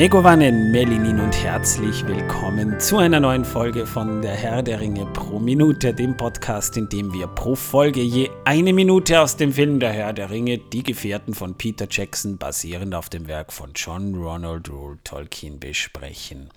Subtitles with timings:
[0.00, 5.38] Megowannen, Melinin und herzlich willkommen zu einer neuen Folge von Der Herr der Ringe pro
[5.38, 9.92] Minute, dem Podcast, in dem wir pro Folge je eine Minute aus dem Film Der
[9.92, 14.70] Herr der Ringe, Die Gefährten von Peter Jackson, basierend auf dem Werk von John Ronald
[14.70, 16.48] Rule Tolkien, besprechen.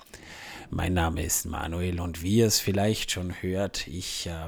[0.70, 4.48] Mein Name ist Manuel und wie ihr es vielleicht schon hört, ich äh,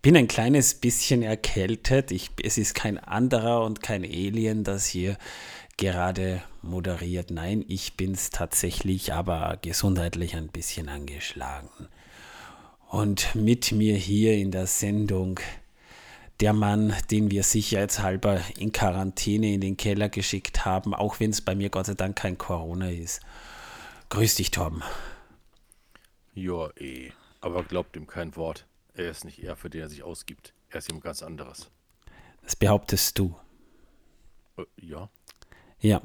[0.00, 2.10] bin ein kleines bisschen erkältet.
[2.10, 5.18] Ich, es ist kein anderer und kein Alien, das hier
[5.76, 7.30] gerade moderiert.
[7.30, 11.88] Nein, ich bin es tatsächlich, aber gesundheitlich ein bisschen angeschlagen.
[12.88, 15.40] Und mit mir hier in der Sendung
[16.40, 21.40] der Mann, den wir sicherheitshalber in Quarantäne in den Keller geschickt haben, auch wenn es
[21.40, 23.20] bei mir Gott sei Dank kein Corona ist.
[24.10, 24.82] Grüß dich, Tom.
[26.34, 27.12] Ja, eh.
[27.40, 28.66] Aber glaubt ihm kein Wort.
[28.94, 30.54] Er ist nicht er, für den er sich ausgibt.
[30.70, 31.70] Er ist jemand ganz anderes.
[32.42, 33.36] Das behauptest du.
[34.56, 35.08] Äh, ja.
[35.84, 36.00] Ja.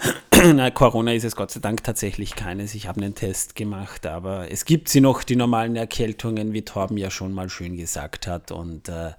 [0.54, 2.74] Na, Corona ist es Gott sei Dank tatsächlich keines.
[2.74, 6.96] Ich habe einen Test gemacht, aber es gibt sie noch, die normalen Erkältungen, wie Torben
[6.96, 8.50] ja schon mal schön gesagt hat.
[8.50, 9.12] Und äh,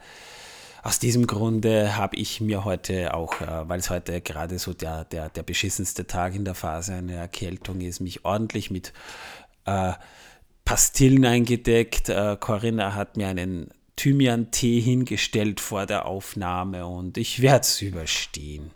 [0.84, 5.06] aus diesem Grunde habe ich mir heute auch, äh, weil es heute gerade so der,
[5.06, 8.92] der, der beschissenste Tag in der Phase einer Erkältung ist, mich ordentlich mit
[9.64, 9.94] äh,
[10.66, 12.10] Pastillen eingedeckt.
[12.10, 18.72] Äh, Corinna hat mir einen Thymian-Tee hingestellt vor der Aufnahme und ich werde es überstehen.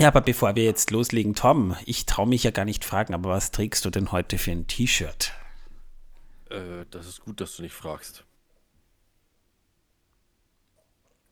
[0.00, 3.30] Ja, aber bevor wir jetzt loslegen, Tom, ich traue mich ja gar nicht fragen, aber
[3.30, 5.32] was trägst du denn heute für ein T-Shirt?
[6.50, 8.24] Äh, das ist gut, dass du nicht fragst.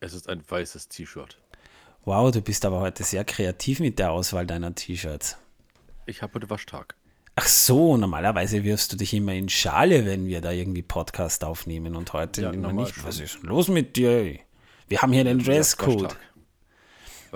[0.01, 1.39] Es ist ein weißes T-Shirt.
[2.05, 5.39] Wow, du bist aber heute sehr kreativ mit der Auswahl deiner T-Shirts.
[6.07, 6.97] Ich habe heute Waschtag.
[7.37, 11.95] Ach so, normalerweise wirfst du dich immer in Schale, wenn wir da irgendwie Podcast aufnehmen
[11.95, 12.95] und heute ja, noch nicht.
[12.95, 13.05] Schon.
[13.05, 14.39] Was ist los mit dir?
[14.89, 16.17] Wir haben hier den Dresscode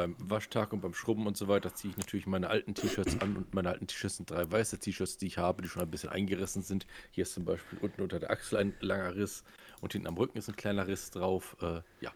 [0.01, 3.37] beim Waschtag und beim Schrubben und so weiter ziehe ich natürlich meine alten T-Shirts an
[3.37, 6.09] und meine alten T-Shirts sind drei weiße T-Shirts, die ich habe, die schon ein bisschen
[6.09, 6.87] eingerissen sind.
[7.11, 9.45] Hier ist zum Beispiel unten unter der Achsel ein langer Riss
[9.83, 11.55] und hinten am Rücken ist ein kleiner Riss drauf.
[11.61, 12.13] Äh, ja.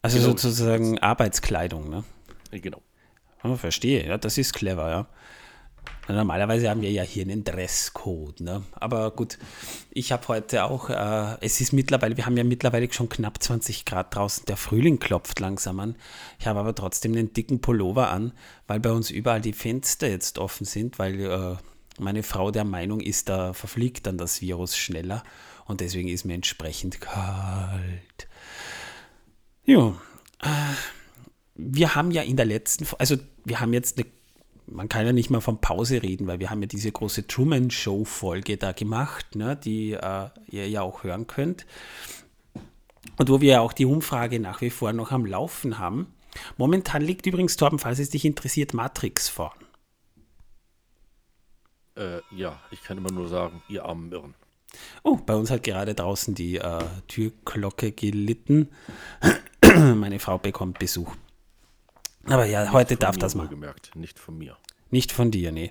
[0.00, 2.04] Also genau, sozusagen Arbeitskleidung, ne?
[2.50, 2.80] Genau.
[3.44, 5.06] Oh, verstehe, ja, das ist clever, ja.
[6.08, 8.62] Normalerweise haben wir ja hier einen Dresscode, ne?
[8.72, 9.38] Aber gut,
[9.90, 13.84] ich habe heute auch, äh, es ist mittlerweile, wir haben ja mittlerweile schon knapp 20
[13.84, 15.96] Grad draußen, der Frühling klopft langsam an.
[16.38, 18.32] Ich habe aber trotzdem einen dicken Pullover an,
[18.66, 21.56] weil bei uns überall die Fenster jetzt offen sind, weil äh,
[21.98, 25.22] meine Frau der Meinung ist, da verfliegt dann das Virus schneller
[25.66, 28.28] und deswegen ist mir entsprechend kalt.
[29.66, 29.88] Ja,
[30.40, 30.74] äh,
[31.54, 34.06] wir haben ja in der letzten, also wir haben jetzt eine
[34.70, 37.70] man kann ja nicht mal von Pause reden, weil wir haben ja diese große Truman
[37.70, 41.66] Show Folge da gemacht, ne, die äh, ihr ja auch hören könnt.
[43.16, 46.14] Und wo wir ja auch die Umfrage nach wie vor noch am Laufen haben.
[46.56, 49.58] Momentan liegt übrigens, Torben, falls es dich interessiert, Matrix vorn.
[51.96, 54.34] Äh, ja, ich kann immer nur sagen, ihr armen Irren.
[55.02, 58.68] Oh, bei uns hat gerade draußen die äh, Türglocke gelitten.
[59.62, 61.14] Meine Frau bekommt Besuch.
[62.30, 63.48] Aber ja, nicht heute darf das mal.
[63.48, 64.56] Gemerkt, nicht von mir.
[64.90, 65.70] Nicht von dir, nee.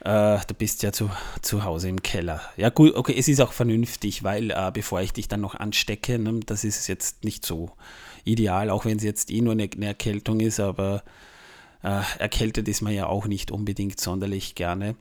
[0.00, 1.10] Äh, du bist ja zu,
[1.42, 2.40] zu Hause im Keller.
[2.56, 6.18] Ja, gut, okay, es ist auch vernünftig, weil äh, bevor ich dich dann noch anstecke,
[6.18, 7.72] ne, das ist jetzt nicht so
[8.24, 11.02] ideal, auch wenn es jetzt eh nur eine, eine Erkältung ist, aber
[11.82, 14.96] äh, erkältet ist man ja auch nicht unbedingt sonderlich gerne.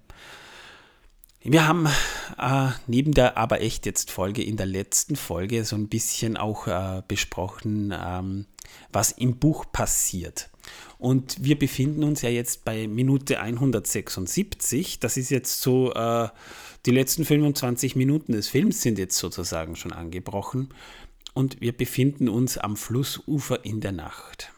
[1.41, 1.87] Wir haben
[2.37, 6.67] äh, neben der aber echt jetzt Folge in der letzten Folge so ein bisschen auch
[6.67, 8.45] äh, besprochen, ähm,
[8.91, 10.48] was im Buch passiert.
[10.97, 14.99] Und wir befinden uns ja jetzt bei Minute 176.
[14.99, 16.27] Das ist jetzt so, äh,
[16.85, 20.69] die letzten 25 Minuten des Films sind jetzt sozusagen schon angebrochen.
[21.33, 24.51] Und wir befinden uns am Flussufer in der Nacht.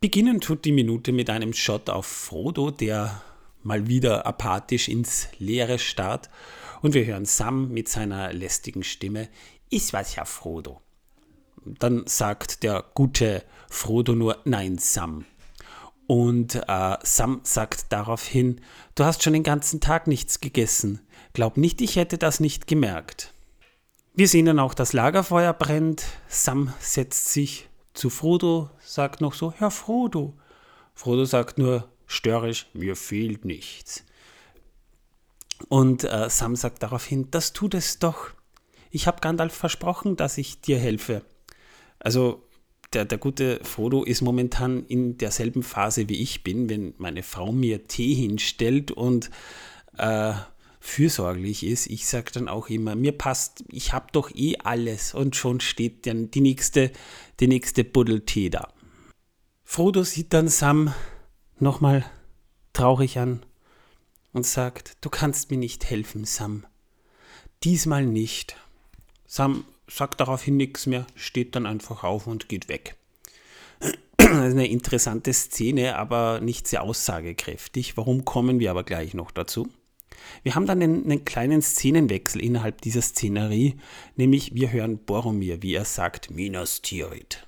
[0.00, 3.22] Beginnen tut die Minute mit einem Shot auf Frodo, der
[3.62, 6.30] mal wieder apathisch ins Leere starrt.
[6.80, 9.28] Und wir hören Sam mit seiner lästigen Stimme.
[9.68, 10.80] Ist was, Herr Frodo.
[11.64, 15.24] Dann sagt der gute Frodo nur Nein, Sam.
[16.06, 18.60] Und äh, Sam sagt daraufhin,
[18.96, 21.00] du hast schon den ganzen Tag nichts gegessen.
[21.34, 23.32] Glaub nicht, ich hätte das nicht gemerkt.
[24.14, 26.04] Wir sehen dann auch, das Lagerfeuer brennt.
[26.26, 30.34] Sam setzt sich zu Frodo, sagt noch so, Herr Frodo.
[30.94, 34.04] Frodo sagt nur störrisch, mir fehlt nichts.
[35.68, 38.30] Und äh, Sam sagt daraufhin, das tut es doch.
[38.90, 41.22] Ich habe Gandalf versprochen, dass ich dir helfe.
[42.00, 42.42] Also
[42.92, 47.52] der, der gute Frodo ist momentan in derselben Phase wie ich bin, wenn meine Frau
[47.52, 49.30] mir Tee hinstellt und
[49.96, 50.32] äh,
[50.80, 51.86] fürsorglich ist.
[51.86, 56.06] Ich sage dann auch immer, mir passt, ich habe doch eh alles und schon steht
[56.06, 56.90] dann die nächste,
[57.38, 58.72] die nächste Buddel Tee da.
[59.62, 60.92] Frodo sieht dann Sam
[61.58, 62.04] nochmal
[62.72, 63.44] traurig an
[64.32, 66.66] und sagt, du kannst mir nicht helfen, Sam.
[67.62, 68.56] Diesmal nicht.
[69.26, 72.96] Sam sagt daraufhin nichts mehr, steht dann einfach auf und geht weg.
[74.16, 77.96] Das ist eine interessante Szene, aber nicht sehr aussagekräftig.
[77.96, 79.68] Warum kommen wir aber gleich noch dazu?
[80.42, 83.76] Wir haben dann einen, einen, kleinen Szenenwechsel innerhalb dieser Szenerie,
[84.16, 87.46] nämlich wir hören Boromir, wie er sagt, Minas Tirith.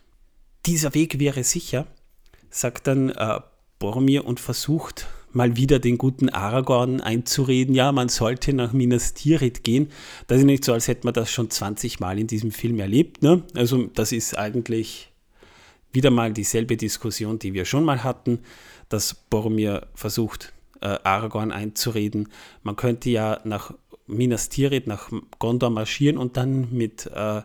[0.66, 1.86] Dieser Weg wäre sicher,
[2.50, 3.40] sagt dann äh,
[3.78, 9.62] Boromir und versucht mal wieder den guten Aragorn einzureden, ja, man sollte nach Minas Tirith
[9.62, 9.88] gehen.
[10.26, 13.22] Das ist nicht so, als hätte man das schon 20 Mal in diesem Film erlebt.
[13.22, 13.42] Ne?
[13.54, 15.10] Also das ist eigentlich
[15.92, 18.40] wieder mal dieselbe Diskussion, die wir schon mal hatten,
[18.88, 22.28] dass Boromir versucht, äh, Aragorn einzureden.
[22.62, 23.74] Man könnte ja nach
[24.06, 27.42] Minas Tirith, nach Gondor marschieren und dann mit äh,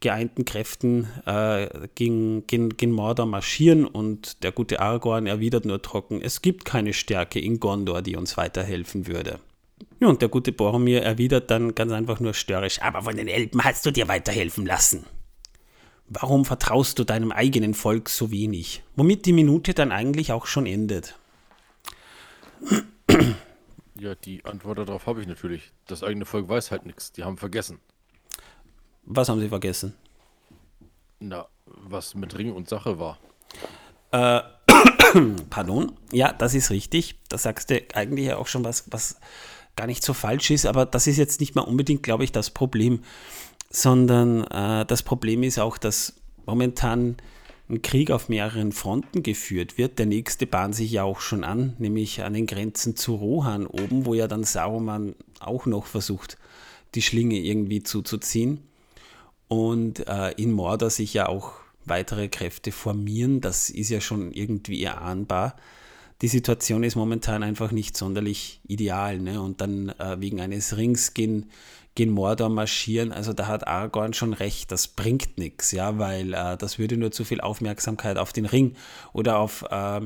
[0.00, 6.20] geeinten Kräften äh, gegen, gegen, gegen Mordor marschieren und der gute Aragorn erwidert nur trocken,
[6.20, 9.40] es gibt keine Stärke in Gondor, die uns weiterhelfen würde.
[10.00, 13.64] Ja, und der gute Boromir erwidert dann ganz einfach nur störrisch, aber von den Elben
[13.64, 15.04] hast du dir weiterhelfen lassen.
[16.08, 18.82] Warum vertraust du deinem eigenen Volk so wenig?
[18.96, 21.18] Womit die Minute dann eigentlich auch schon endet.
[23.98, 25.72] Ja, die Antwort darauf habe ich natürlich.
[25.86, 27.12] Das eigene Volk weiß halt nichts.
[27.12, 27.78] Die haben vergessen.
[29.06, 29.94] Was haben sie vergessen?
[31.20, 33.18] Na, was mit Ring und Sache war.
[34.12, 34.42] Äh,
[35.50, 35.92] pardon.
[36.12, 37.16] Ja, das ist richtig.
[37.28, 39.18] Da sagst du eigentlich auch schon was, was
[39.76, 42.50] gar nicht so falsch ist, aber das ist jetzt nicht mal unbedingt, glaube ich, das
[42.50, 43.00] Problem,
[43.70, 46.14] sondern äh, das Problem ist auch, dass
[46.46, 47.16] momentan
[47.68, 49.98] ein Krieg auf mehreren Fronten geführt wird.
[49.98, 54.06] Der nächste bahnt sich ja auch schon an, nämlich an den Grenzen zu Rohan oben,
[54.06, 56.38] wo ja dann Saruman auch noch versucht,
[56.94, 58.60] die Schlinge irgendwie zuzuziehen
[59.48, 61.52] und äh, in Mordor sich ja auch
[61.84, 63.40] weitere Kräfte formieren.
[63.40, 65.56] Das ist ja schon irgendwie erahnbar.
[66.22, 69.18] Die Situation ist momentan einfach nicht sonderlich ideal.
[69.18, 69.40] Ne?
[69.40, 71.50] Und dann äh, wegen eines Rings gehen,
[71.94, 73.12] gehen Mordor marschieren.
[73.12, 77.10] Also da hat Aragorn schon recht, das bringt nichts, ja, weil äh, das würde nur
[77.10, 78.74] zu viel Aufmerksamkeit auf den Ring
[79.12, 80.00] oder auf, äh,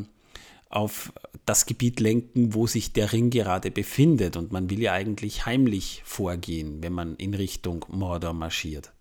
[0.70, 1.12] auf
[1.46, 4.36] das Gebiet lenken, wo sich der Ring gerade befindet.
[4.36, 8.92] Und man will ja eigentlich heimlich vorgehen, wenn man in Richtung Mordor marschiert.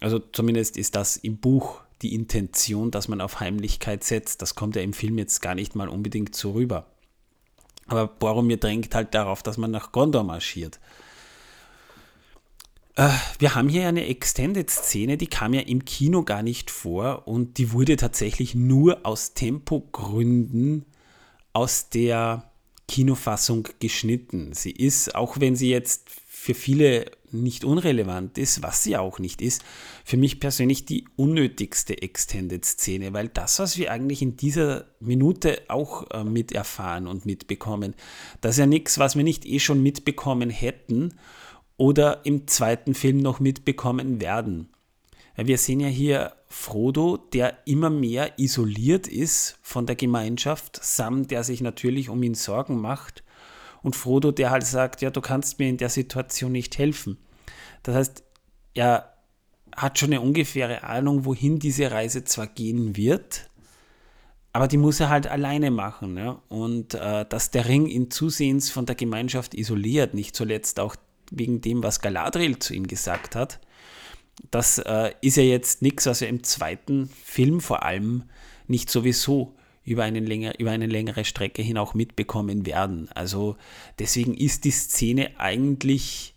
[0.00, 4.42] Also zumindest ist das im Buch die Intention, dass man auf Heimlichkeit setzt.
[4.42, 6.86] Das kommt ja im Film jetzt gar nicht mal unbedingt so rüber.
[7.86, 10.78] Aber Boromir drängt halt darauf, dass man nach Gondor marschiert.
[12.94, 17.58] Äh, wir haben hier eine Extended-Szene, die kam ja im Kino gar nicht vor und
[17.58, 20.84] die wurde tatsächlich nur aus Tempogründen
[21.52, 22.50] aus der
[22.88, 24.52] Kinofassung geschnitten.
[24.52, 29.42] Sie ist, auch wenn sie jetzt für viele nicht unrelevant ist, was sie auch nicht
[29.42, 29.64] ist,
[30.04, 36.10] für mich persönlich die unnötigste Extended-Szene, weil das, was wir eigentlich in dieser Minute auch
[36.10, 37.94] äh, miterfahren und mitbekommen,
[38.40, 41.14] das ist ja nichts, was wir nicht eh schon mitbekommen hätten
[41.76, 44.68] oder im zweiten Film noch mitbekommen werden.
[45.36, 51.44] Wir sehen ja hier Frodo, der immer mehr isoliert ist von der Gemeinschaft, Sam, der
[51.44, 53.22] sich natürlich um ihn Sorgen macht
[53.82, 57.18] und Frodo, der halt sagt, ja, du kannst mir in der Situation nicht helfen.
[57.82, 58.24] Das heißt,
[58.74, 59.14] er
[59.74, 63.48] hat schon eine ungefähre Ahnung, wohin diese Reise zwar gehen wird,
[64.52, 66.16] aber die muss er halt alleine machen.
[66.16, 66.42] Ja?
[66.48, 70.96] Und äh, dass der Ring ihn zusehends von der Gemeinschaft isoliert, nicht zuletzt auch
[71.30, 73.60] wegen dem, was Galadriel zu ihm gesagt hat,
[74.50, 78.24] das äh, ist ja jetzt nichts, was wir im zweiten Film vor allem
[78.66, 79.54] nicht sowieso
[79.88, 83.08] über, einen länger, über eine längere Strecke hin auch mitbekommen werden.
[83.14, 83.56] Also
[83.98, 86.34] deswegen ist die Szene eigentlich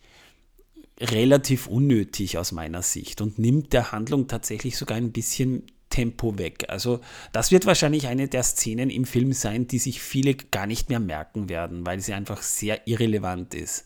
[1.00, 6.66] relativ unnötig aus meiner Sicht und nimmt der Handlung tatsächlich sogar ein bisschen Tempo weg.
[6.70, 7.02] Also
[7.34, 11.00] das wird wahrscheinlich eine der Szenen im Film sein, die sich viele gar nicht mehr
[11.00, 13.86] merken werden, weil sie einfach sehr irrelevant ist.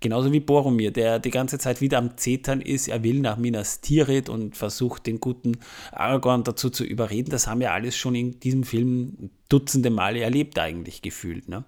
[0.00, 2.88] Genauso wie Boromir, der die ganze Zeit wieder am Zetern ist.
[2.88, 5.58] Er will nach Minas Tirith und versucht, den guten
[5.92, 7.30] Aragorn dazu zu überreden.
[7.30, 11.48] Das haben wir alles schon in diesem Film dutzende Male erlebt, eigentlich gefühlt.
[11.48, 11.64] Ne?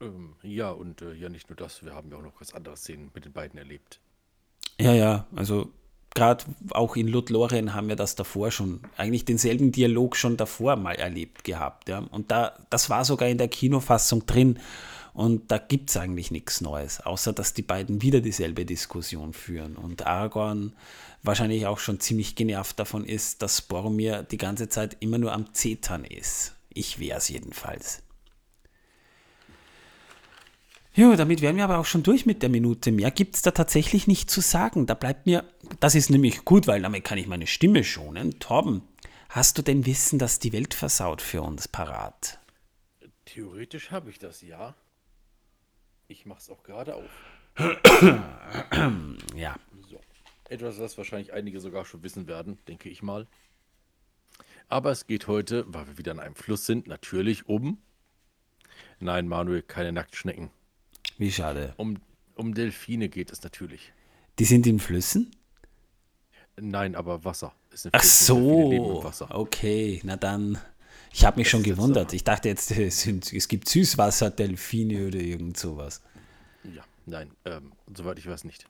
[0.00, 2.76] Ähm, ja, und äh, ja, nicht nur das, wir haben ja auch noch ganz andere
[2.76, 4.00] Szenen mit den beiden erlebt.
[4.78, 5.72] Ja, ja, also
[6.14, 10.94] gerade auch in Lothlorien haben wir das davor schon, eigentlich denselben Dialog schon davor mal
[10.94, 11.88] erlebt gehabt.
[11.88, 11.98] Ja?
[11.98, 14.58] Und da, das war sogar in der Kinofassung drin.
[15.18, 19.74] Und da gibt es eigentlich nichts Neues, außer dass die beiden wieder dieselbe Diskussion führen.
[19.74, 20.76] Und Aragorn
[21.24, 25.52] wahrscheinlich auch schon ziemlich genervt davon ist, dass Boromir die ganze Zeit immer nur am
[25.54, 26.54] Zetern ist.
[26.72, 28.04] Ich wäre es jedenfalls.
[30.94, 32.92] Ja, damit wären wir aber auch schon durch mit der Minute.
[32.92, 34.86] Mehr gibt es da tatsächlich nicht zu sagen.
[34.86, 35.42] Da bleibt mir,
[35.80, 38.38] das ist nämlich gut, weil damit kann ich meine Stimme schonen.
[38.38, 38.82] Torben,
[39.30, 42.38] hast du denn Wissen, dass die Welt versaut für uns parat?
[43.24, 44.76] Theoretisch habe ich das, ja.
[46.10, 47.10] Ich mache es auch gerade auf.
[49.36, 49.56] ja.
[49.90, 50.00] So.
[50.48, 53.26] Etwas, was wahrscheinlich einige sogar schon wissen werden, denke ich mal.
[54.70, 57.76] Aber es geht heute, weil wir wieder an einem Fluss sind, natürlich um.
[59.00, 60.50] Nein, Manuel, keine Nacktschnecken.
[61.18, 61.74] Wie schade.
[61.76, 62.00] Um,
[62.36, 63.92] um Delfine geht es natürlich.
[64.38, 65.30] Die sind in Flüssen?
[66.56, 67.54] Nein, aber Wasser.
[67.92, 69.04] Ach so.
[69.28, 70.58] Okay, na dann.
[71.12, 72.12] Ich habe mich schon gewundert.
[72.12, 76.02] Ich dachte jetzt, es, sind, es gibt Süßwasser-Delfine oder irgend sowas.
[76.64, 78.66] Ja, nein, ähm, soweit ich weiß nicht.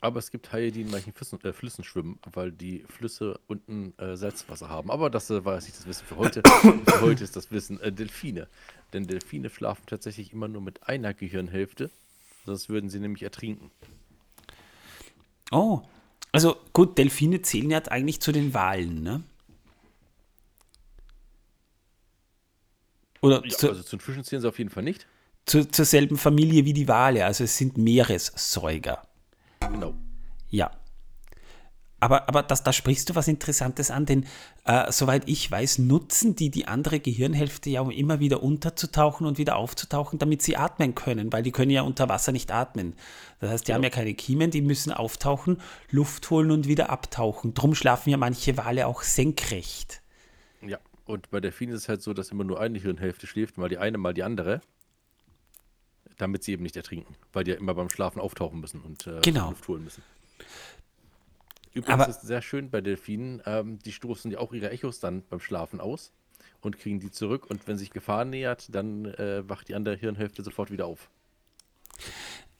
[0.00, 3.94] Aber es gibt Haie, die in manchen Flüssen, äh, Flüssen schwimmen, weil die Flüsse unten
[3.98, 4.90] äh, Salzwasser haben.
[4.90, 6.42] Aber das äh, war jetzt nicht das Wissen für heute.
[6.86, 8.46] für heute ist das Wissen äh, Delfine.
[8.92, 11.90] Denn Delfine schlafen tatsächlich immer nur mit einer Gehirnhälfte.
[12.44, 13.70] Sonst würden sie nämlich ertrinken.
[15.50, 15.82] Oh,
[16.30, 19.22] also gut, Delfine zählen ja eigentlich zu den Walen, ne?
[23.20, 25.06] Oder ja, zu, also zu den Fischen zählen sie auf jeden Fall nicht.
[25.44, 29.02] Zu, zur selben Familie wie die Wale, also es sind Meeressäuger.
[29.60, 29.94] Genau.
[30.50, 30.70] Ja.
[31.98, 34.26] Aber, aber das, da sprichst du was Interessantes an, denn
[34.64, 39.38] äh, soweit ich weiß, nutzen die die andere Gehirnhälfte ja, um immer wieder unterzutauchen und
[39.38, 42.94] wieder aufzutauchen, damit sie atmen können, weil die können ja unter Wasser nicht atmen.
[43.40, 43.76] Das heißt, die ja.
[43.76, 47.54] haben ja keine Kiemen, die müssen auftauchen, Luft holen und wieder abtauchen.
[47.54, 50.02] Drum schlafen ja manche Wale auch senkrecht.
[50.60, 53.68] Ja, und bei Delfinen ist es halt so, dass immer nur eine Hirnhälfte schläft, mal
[53.68, 54.60] die eine, mal die andere
[56.16, 59.20] damit sie eben nicht ertrinken, weil die ja immer beim Schlafen auftauchen müssen und äh,
[59.22, 59.50] genau.
[59.50, 60.02] Luft holen müssen.
[61.72, 64.98] Übrigens Aber ist es sehr schön bei Delfinen, ähm, die stoßen ja auch ihre Echos
[64.98, 66.12] dann beim Schlafen aus
[66.62, 70.42] und kriegen die zurück und wenn sich Gefahr nähert, dann äh, wacht die andere Hirnhälfte
[70.42, 71.10] sofort wieder auf.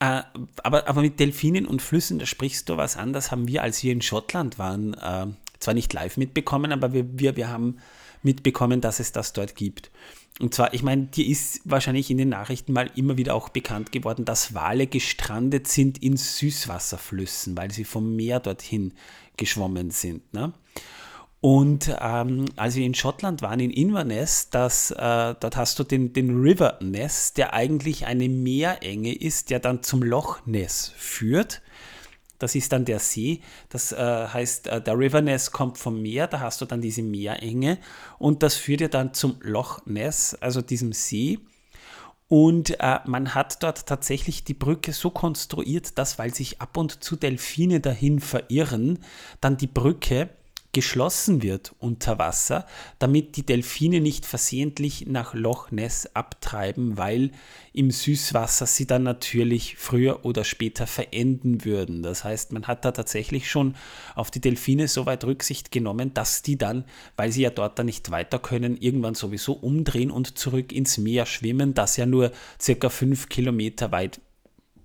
[0.01, 0.23] Äh,
[0.63, 3.83] aber, aber mit Delfinen und Flüssen, da sprichst du was an, das haben wir, als
[3.83, 5.27] wir in Schottland waren, äh,
[5.61, 7.79] zwar nicht live mitbekommen, aber wir, wir, wir haben
[8.23, 9.91] mitbekommen, dass es das dort gibt.
[10.39, 13.91] Und zwar, ich meine, dir ist wahrscheinlich in den Nachrichten mal immer wieder auch bekannt
[13.91, 18.93] geworden, dass Wale gestrandet sind in Süßwasserflüssen, weil sie vom Meer dorthin
[19.39, 20.35] geschwommen sind.
[20.35, 20.53] Ne?
[21.41, 26.13] Und ähm, als wir in Schottland waren, in Inverness, das, äh, dort hast du den,
[26.13, 31.63] den River Ness, der eigentlich eine Meerenge ist, der dann zum Loch Ness führt.
[32.39, 33.41] Das ist dann der See.
[33.69, 37.03] Das äh, heißt, äh, der River Ness kommt vom Meer, da hast du dann diese
[37.03, 37.79] Meerenge
[38.19, 41.39] und das führt ja dann zum Loch Ness, also diesem See.
[42.29, 47.05] Und äh, man hat dort tatsächlich die Brücke so konstruiert, dass, weil sich ab und
[47.05, 48.99] zu Delfine dahin verirren,
[49.41, 50.31] dann die Brücke
[50.77, 52.67] geschlossen wird unter Wasser,
[52.99, 57.31] damit die Delfine nicht versehentlich nach Loch Ness abtreiben, weil
[57.73, 62.03] im Süßwasser sie dann natürlich früher oder später verenden würden.
[62.03, 63.75] Das heißt, man hat da tatsächlich schon
[64.15, 66.85] auf die Delfine so weit Rücksicht genommen, dass die dann,
[67.17, 71.25] weil sie ja dort dann nicht weiter können, irgendwann sowieso umdrehen und zurück ins Meer
[71.25, 74.21] schwimmen, das ja nur circa fünf Kilometer weit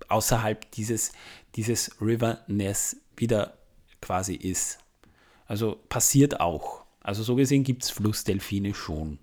[0.08, 1.12] außerhalb dieses,
[1.54, 3.58] dieses River Ness wieder
[4.00, 4.81] quasi ist.
[5.46, 6.84] Also passiert auch.
[7.00, 9.18] Also so gesehen gibt es Flussdelfine schon.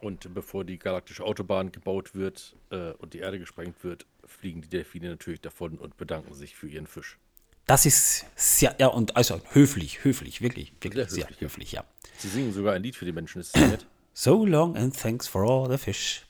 [0.00, 4.68] Und bevor die galaktische Autobahn gebaut wird äh, und die Erde gesprengt wird, fliegen die
[4.68, 7.18] Delfine natürlich davon und bedanken sich für ihren Fisch.
[7.66, 11.84] Das ist sehr, ja, und also höflich, höflich, wirklich, wirklich sehr, sehr höflich, ja.
[12.16, 13.86] Sie singen sogar ein Lied für die Menschen, ist das nett?
[14.12, 16.26] So long and thanks for all the fish.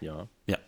[0.00, 0.26] Ja.
[0.46, 0.58] Ja.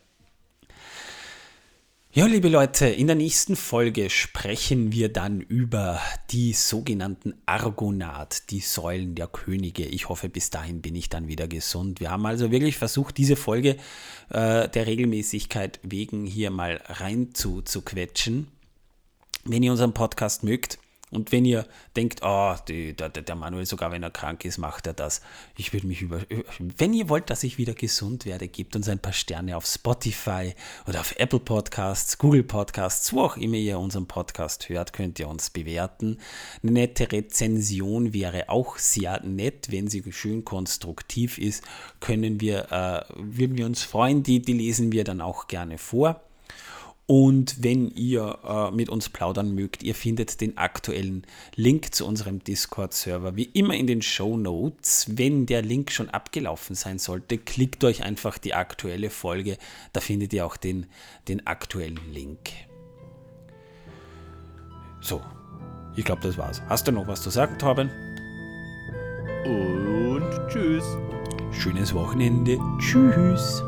[2.15, 5.99] Ja, liebe Leute, in der nächsten Folge sprechen wir dann über
[6.31, 9.87] die sogenannten Argonath, die Säulen der Könige.
[9.87, 12.01] Ich hoffe, bis dahin bin ich dann wieder gesund.
[12.01, 13.79] Wir haben also wirklich versucht, diese Folge
[14.29, 18.49] äh, der Regelmäßigkeit wegen hier mal rein zu, zu quetschen.
[19.45, 20.79] Wenn ihr unseren Podcast mögt,
[21.13, 24.87] und wenn ihr denkt, oh, die, der, der Manuel, sogar wenn er krank ist, macht
[24.87, 25.21] er das.
[25.59, 26.23] Ich würde mich über.
[26.59, 30.55] Wenn ihr wollt, dass ich wieder gesund werde, gebt uns ein paar Sterne auf Spotify
[30.89, 35.29] oder auf Apple Podcasts, Google Podcasts, wo auch immer ihr unseren Podcast hört, könnt ihr
[35.29, 36.17] uns bewerten.
[36.63, 41.63] Eine nette Rezension wäre auch sehr nett, wenn sie schön konstruktiv ist,
[42.01, 44.23] können wir, äh, würden wir uns freuen.
[44.23, 46.23] Die, die lesen wir dann auch gerne vor.
[47.15, 51.27] Und wenn ihr äh, mit uns plaudern mögt, ihr findet den aktuellen
[51.57, 55.05] Link zu unserem Discord-Server wie immer in den Show Notes.
[55.11, 59.59] Wenn der Link schon abgelaufen sein sollte, klickt euch einfach die aktuelle Folge.
[59.93, 60.87] Da findet ihr auch den,
[61.29, 62.49] den aktuellen Link.
[65.03, 65.21] So,
[65.95, 66.63] ich glaube, das war's.
[66.71, 67.91] Hast du noch was zu sagen, Torben?
[69.45, 70.85] Und tschüss.
[71.53, 72.59] Schönes Wochenende.
[72.79, 73.63] Tschüss.